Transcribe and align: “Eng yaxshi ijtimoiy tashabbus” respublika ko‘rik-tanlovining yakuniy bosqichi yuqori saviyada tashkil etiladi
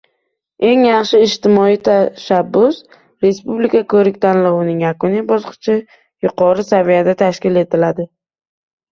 “Eng 0.67 0.79
yaxshi 0.85 1.17
ijtimoiy 1.23 1.75
tashabbus” 1.87 2.79
respublika 3.25 3.81
ko‘rik-tanlovining 3.93 4.79
yakuniy 4.85 5.21
bosqichi 5.27 5.75
yuqori 6.27 6.65
saviyada 6.71 7.15
tashkil 7.21 7.61
etiladi 7.63 8.07